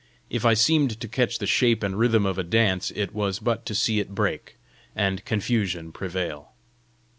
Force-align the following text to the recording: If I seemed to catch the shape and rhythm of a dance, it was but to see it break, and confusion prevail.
If 0.31 0.45
I 0.45 0.55
seemed 0.55 0.99
to 0.99 1.07
catch 1.07 1.37
the 1.37 1.45
shape 1.45 1.83
and 1.83 1.95
rhythm 1.95 2.25
of 2.25 2.39
a 2.39 2.43
dance, 2.43 2.89
it 2.95 3.13
was 3.13 3.37
but 3.37 3.67
to 3.67 3.75
see 3.75 3.99
it 3.99 4.15
break, 4.15 4.55
and 4.95 5.23
confusion 5.25 5.91
prevail. 5.91 6.53